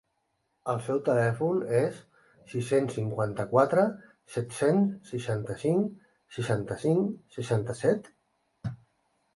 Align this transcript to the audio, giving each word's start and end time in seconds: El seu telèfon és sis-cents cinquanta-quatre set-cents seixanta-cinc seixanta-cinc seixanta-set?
El 0.71 0.77
seu 0.85 1.01
telèfon 1.09 1.59
és 1.79 1.99
sis-cents 2.53 2.97
cinquanta-quatre 2.99 3.85
set-cents 4.37 5.13
seixanta-cinc 5.13 6.11
seixanta-cinc 6.39 7.39
seixanta-set? 7.39 8.13